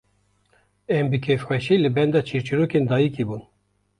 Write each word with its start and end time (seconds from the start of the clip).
Em 0.97 1.05
bi 1.11 1.17
kêfxweşî 1.25 1.75
li 1.83 1.89
benda 1.95 2.21
çîrçîrokên 2.27 2.85
dayîkê 2.89 3.23
bûn 3.29 3.41